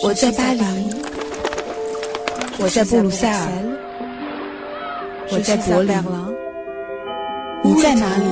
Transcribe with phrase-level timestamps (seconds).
[0.00, 0.62] 我在巴黎，
[2.58, 3.48] 我在布鲁塞尔，
[5.32, 5.96] 我在柏林，
[7.64, 8.24] 你在哪里？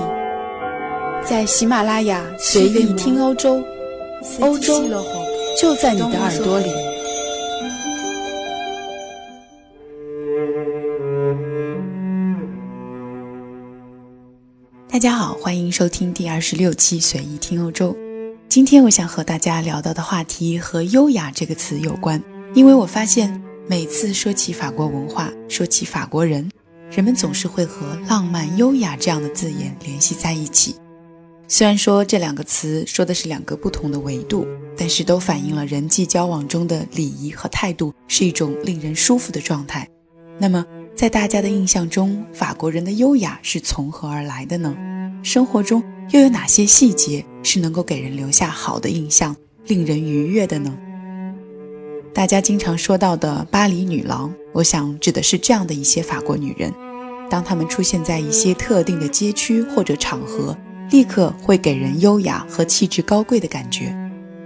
[1.25, 3.61] 在喜马拉雅随意听欧洲，
[4.41, 4.85] 欧洲
[5.61, 6.71] 就在你的耳朵里。
[14.89, 17.97] 大家好，欢迎收听第二十六期随意听欧洲。
[18.49, 22.23] 今天我想和大家聊到的话题和“优雅”这个词有关，
[22.55, 26.51] 因为我发现每次说起法国文化，说起法国人，
[26.91, 30.77] 人们总是会和“浪漫”“优雅”这样的字眼联系在一起。
[31.49, 39.87] 虽然说这两个词说的是两个不同的维度，但是都反映了人际交往中的礼仪和态度是一种令人舒服的状态。
[40.39, 40.65] 那么，
[40.97, 44.75] 在大家的印象中，法国人的优雅是从何而来的呢？
[45.23, 50.75] 生活中又有哪些细节是能够给人留下好的印象、令人愉悦的呢？
[52.15, 56.73] 大家经常说到的巴黎女郎，我想指的是这样的一些法国女人。
[57.29, 60.57] 当她们出现在一些特定的街区或者场合，
[60.91, 63.95] 立刻会给人优雅和气质高贵的感觉。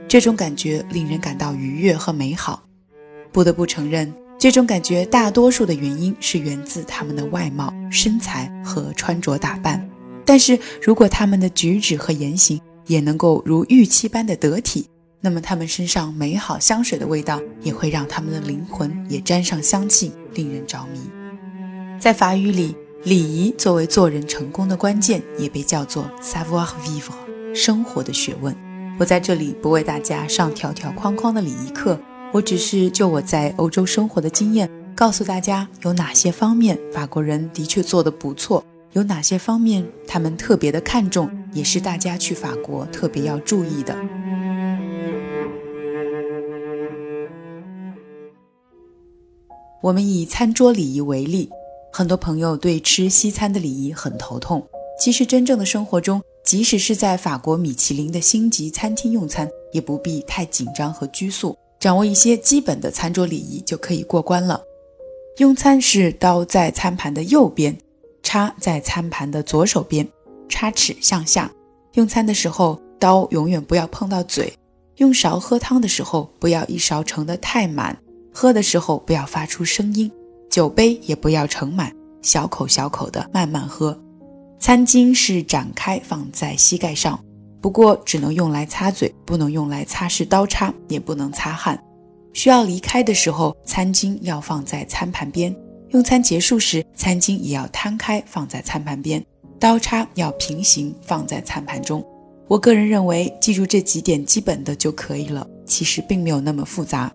[0.09, 2.65] 这种感觉令人感到愉悦和美好。
[3.31, 9.87] 不得不承认，这种感觉大多数的原因是源自他们的外貌、身材和穿着打扮。
[10.25, 14.87] 但是如果他们的举止和言行也能够如预期般的得体，
[15.21, 21.01] 那么他们身上美好香水的味道也会让他们的灵魂也沾上香气，令人着迷。
[22.01, 22.75] 在法语里，
[23.05, 28.57] 礼仪作为做人成功的关键，也被叫做 savoir vivre，生活的学问。
[28.99, 32.01] 我在这里不为大家上条条框框的礼仪课，
[32.33, 38.65] 我只是就我在欧洲生活的经验，告诉大家有哪些方面法国人的确做得不错。
[38.93, 43.97] 有哪些方面他们特别的看重，也是大家去法国特别要注意的。
[49.83, 51.51] 我们以餐桌礼仪为例，
[51.93, 54.65] 很多朋友对吃西餐的礼仪很头痛。
[55.01, 64.63] 其实，真正的生活中，即使是在法国米其林的星级餐厅用餐，也不必太紧张和拘束，掌握一些基本的餐桌礼仪就可以过关了。
[65.39, 67.77] 用餐是刀在餐盘的右边。
[68.23, 70.07] 叉在餐盘的左手边，
[70.47, 71.51] 叉齿向下。
[71.95, 74.53] 用餐的时候，刀永远不要碰到嘴。
[74.97, 77.97] 用勺喝汤的时候，不要一勺盛得太满。
[78.31, 80.13] 喝的时候不要发出声音。
[80.51, 81.91] 酒杯也不要盛满，
[82.21, 83.99] 小口小口的慢慢喝。
[84.59, 87.19] 餐巾是展开放在膝盖上，
[87.61, 91.79] 不过只能用来擦嘴，不能用来擦拭刀叉，也不能擦汗。
[92.33, 95.55] 需要离开的时候，餐巾要放在餐盘边。
[95.91, 99.25] 用餐结束时，餐巾也要摊开放在餐盘边，
[99.59, 102.05] 刀叉要平行放在餐盘中。
[102.47, 105.47] 我个人认为，记住这几点基本的就可以了。
[105.67, 107.13] 其实并没有那么复杂。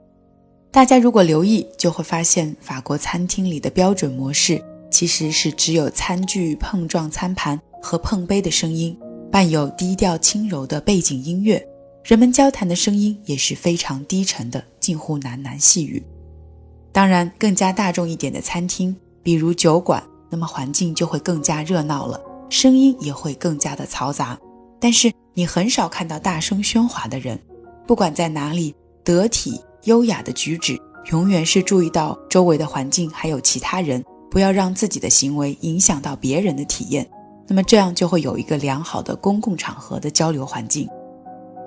[0.71, 8.97] 大家如果留意，就会发现法国餐厅里的标准模式其实是只有餐具碰撞餐盘和碰杯的声音，
[9.35, 11.61] 伴有低调轻柔的背景音乐。
[12.05, 16.01] 人们交谈的声音也是非常低沉的，近乎喃喃细语。
[16.93, 22.17] 当然，更加大众一点的餐厅，比如酒馆，那么环境就会更加热闹了，
[22.49, 24.39] 声音也会更加的嘈杂。
[24.79, 27.37] 但是你很少看到大声喧哗的人。
[27.85, 30.79] 不管在哪里，得体优雅的举止，
[31.11, 34.01] 永远是注意到周围的环境还有其他人，
[34.31, 37.05] 不要让自己的行为影响到别人的体验。
[37.47, 40.89] 那么这样就会有一个良好的公共场合的交流环境。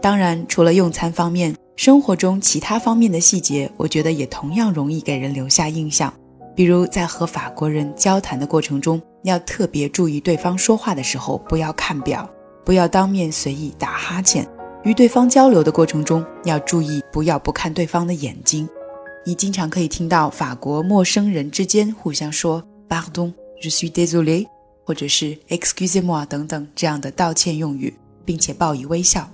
[0.01, 1.55] 当然，除了用餐方面。
[1.79, 6.13] 生活中其他方面的细节，我觉得也同样容易给人留下印象。
[6.57, 12.29] 比如在和法国人交谈的过程中，要特别注意对方说话的时候不要看表，
[12.65, 14.45] 不要当面随意打哈欠。
[14.83, 18.69] 与对方交流的过程中，要注意不要不看对方的眼睛。
[19.25, 24.49] 你经常可以听到法国陌生人之间互相说 “Pardon, je suis désolé”，
[24.89, 27.93] 或者是 “Excusez-moi” 等等这样的道歉用语，
[28.25, 29.29] 并且报以微笑。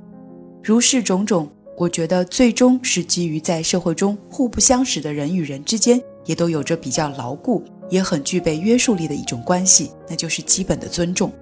[0.64, 1.48] 如是种种。
[1.76, 11.32] 我觉得最终是基于在社会中互不相识的人与人之间，也都有着比较牢固，也很具备约束力的一种关系，那就是基本的尊重。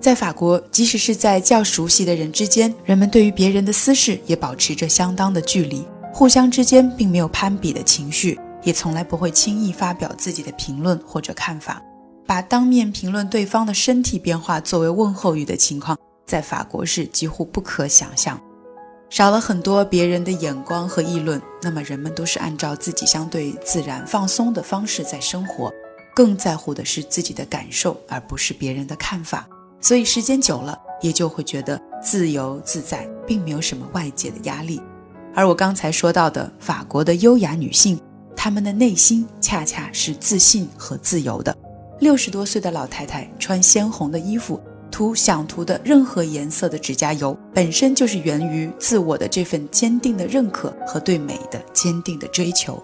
[0.00, 11.82] 在法国，即使是在较熟悉的人之间，人们对于别人的私事也保持着相当的距离，互相之间并没有攀比的情绪，也从来不会轻易发表自己的评论或者看法。
[12.26, 18.40] 把当面评论对方的身体变化作为问候语的情况，在法国是几乎不可想象。
[19.10, 25.70] 少了很多别人的眼光和议论，那么人们都是按照自己相对自然放松的方式在生活，
[26.14, 29.46] 更在乎的是自己的感受，而不是别人的看法。
[29.82, 34.80] 所以时间久了，也就会觉得自由自在，并没有什么外界的压力。
[35.34, 38.00] 而我刚才说到的法国的优雅女性，
[38.34, 41.54] 她们的内心恰恰是自信和自由的。
[42.02, 44.60] 六十多岁的老太太穿鲜红的衣服，
[44.90, 52.82] 涂想涂的任何颜色的指甲油，本身就是源于自我的这份坚定的认可和对美的坚定的追求。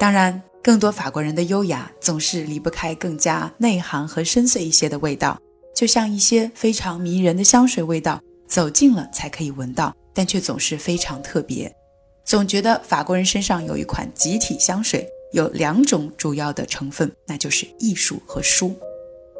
[0.00, 5.40] 当然，更多法国人的优雅总是离不开更加内涵和深邃一些的味道，
[5.72, 11.72] 就像一些非常迷人的香水味道，走近了才可以闻到，但却总是非常特别。
[12.24, 15.08] 总觉得法国人身上有一款集体香水。
[15.32, 18.74] 有两种主要的成分，那就是艺术和书。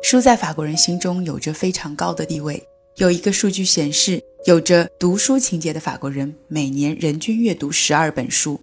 [0.02, 2.62] 书在法国人心中有着非常高的地位。
[2.96, 8.60] 有一个数据显示，有着读书情节的法国人每年人均阅读十二本书。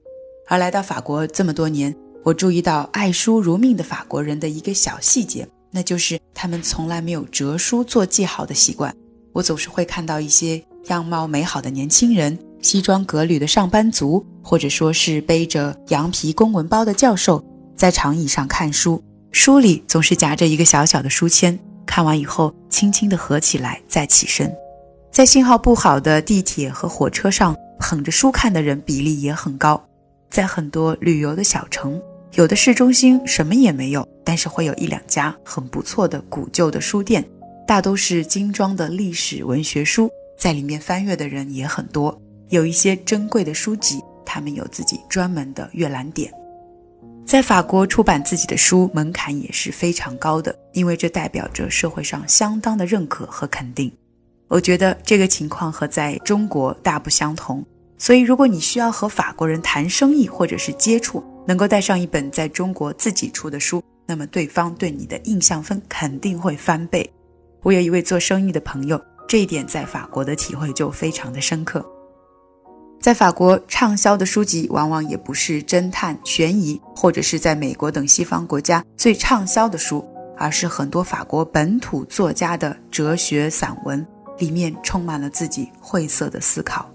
[0.48, 8.96] 而来到法国这么多年，我注意到爱书如命的法国人的一个小细节，那就是他们从来没有折书做记号的习惯。
[9.32, 12.38] 我总是会看到一些样貌美好的年轻人。
[12.62, 17.44] 西装革履的上班族，或者说是背着羊皮公文包的教授，
[17.76, 21.58] 在长椅上看书，书里总是夹着一个小小的书签。
[21.86, 24.54] 看完以后，轻轻地合起来，再起身。
[25.12, 29.84] 在信号不好的地铁和火车上，捧着书看的人比例也很高。
[30.30, 32.00] 在很多旅游的小城，
[32.36, 37.28] 有的市中心什么也没有，但是会有一两家很不错的古旧的书店，
[37.66, 40.08] 大都是精装的历史文学书，
[40.38, 42.22] 在里面翻阅的人也很多。
[42.50, 46.34] 有一些珍贵的书籍，他们有自己专门的阅览点。
[47.26, 53.92] 在法国出版自己的书门槛也是非常高的，因为这代表着社会上相当的认可和肯定。
[54.48, 57.64] 我觉得这个情况和在中国大不相同。
[58.00, 67.08] 所以，如果你需要和法国人谈生意或者是接触，能够带上一本在中国自己出的书，那么对方对你的印象分肯定会翻倍。
[67.62, 71.86] 我有一位做生意的朋友，这一点在法国的体会就非常的深刻。
[73.00, 80.06] 在法国，畅销的书籍往往也不是侦探、悬疑，或者是在美国等西方国家最畅销的书，
[80.38, 84.06] 而是很多法国本土作家的哲学散文，
[84.38, 86.92] 里面充满了自己晦涩的思考。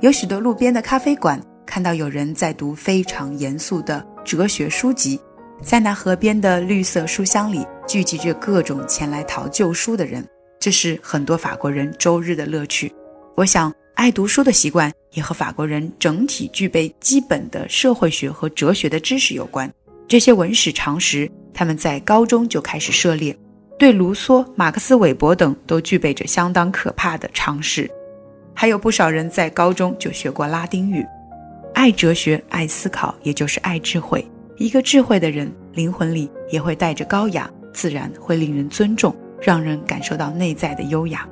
[0.00, 5.20] 有许多路边的咖啡馆看到有人在读非常严肃的哲学书籍，
[5.62, 10.26] 在那河边的绿色书香里聚集着各种前来淘旧书的人，
[10.58, 12.90] 这是很多法国人周日的乐趣。
[13.36, 13.70] 我想。
[13.94, 19.72] 爱读书的习惯也和法国人整体具备基本的社会学和哲学的知识有关。
[20.08, 23.36] 这些文史常识，他们在高中就开始涉猎，
[23.78, 27.90] 对卢梭、马克思韦伯等都具备着相当可怕的常识。
[28.52, 31.04] 还有不少人在高中就学过拉丁语。
[31.72, 34.26] 爱哲学、爱思考，也就是爱智慧。
[34.56, 41.28] 一个智慧的人，灵魂里也会带着高雅，自然会令人尊重，让人感受到内在的优雅。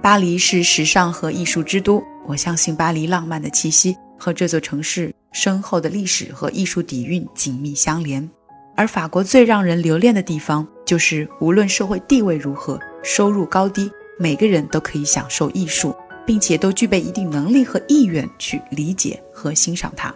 [0.00, 8.28] 巴黎是时尚和艺术之都，我相信巴黎浪漫的气息和这座城市深厚的历史和艺术底蕴紧密相连。
[8.76, 20.14] 而法国最让人留恋的地方，就是无论社会地位如何、收入高低，每个人都可以享受艺术，并且都具备一定能力和意愿去理解和欣赏它。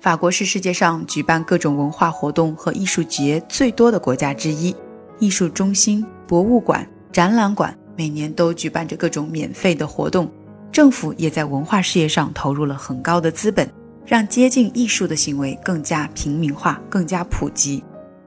[0.00, 4.74] 法国是世界上举办各种文化活动和艺术节最多的国家之一，
[5.18, 7.76] 艺术中心、博物馆、展览馆。
[7.96, 10.30] 每年都举办着各种免费的活动，
[10.70, 13.68] 政府也在文化事业上投入了很高的资本，
[14.06, 17.82] 让接近艺术的行为更加平民化、更加普及。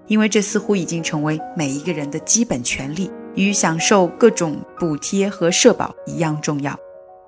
[0.08, 6.78] 因为这似乎已经成为每一个人的基本权利，与享受各种补贴和社保一样重要。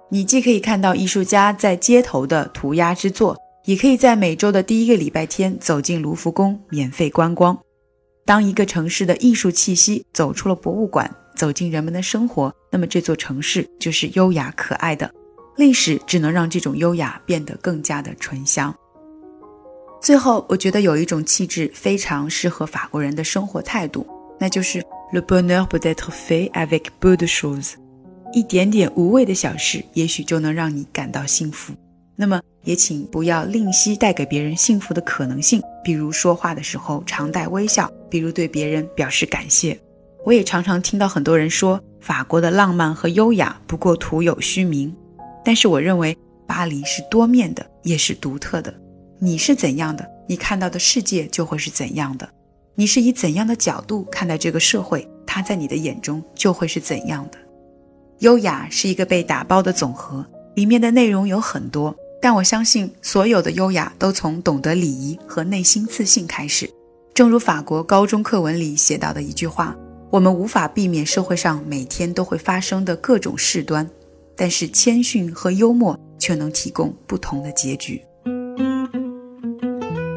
[0.09, 7.57] 你既可以看到艺术家在街头的涂鸦之作，也可以在每周的第一个礼拜天走进卢浮宫免费观光。
[8.23, 11.09] 当一个城市的艺术气息走出了博物馆。
[11.37, 15.09] 走进人们的生活，那么这座城市就是优雅可爱的。
[15.55, 18.75] 历史只能让这种优雅变得更加的醇香。
[20.01, 24.05] 最后，我觉得有一种气质非常适合法国人的生活态度，
[24.39, 27.73] 那就是 le bonheur peut être fait avec peu de choses。
[28.33, 31.73] 一点点无谓的小事，也许就能让你感到幸福。
[32.15, 39.79] 那么，也请不要吝惜带给别人幸福的可能性，比如说话的时候常带微笑，比如对别人表示感谢。
[40.27, 44.93] 我也常常听到很多人说法国的浪漫和优雅不过徒有虚名，
[45.41, 48.73] 但是我认为巴黎是多面的，也是独特的。
[49.19, 52.27] 你是怎样的，你看到的世界就会是怎样的；
[52.75, 57.37] 你是以怎样的角度看待这个社会，它在你的眼中就会是怎样的。
[58.19, 66.69] 优雅是一个被打包的总和，里面的内容有很多，但我相信所有的优雅都从懂得礼仪和内心自信开始。
[67.13, 69.73] 正如法国高中课文里写到的一句话。
[70.09, 73.89] 我们无法避免社会上每天都会发生的各种事端，
[74.35, 78.01] 但是谦逊和幽默却能提供不同的结局。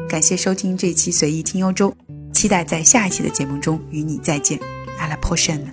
[0.07, 1.93] 感谢收听这期随意听欧洲，
[2.31, 4.57] 期待在下一期的节目中与你再见。
[4.97, 5.71] 阿拉 p o 呢？